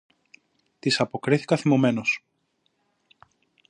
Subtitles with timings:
[0.79, 2.23] της αποκρίθηκα θυμωμένος.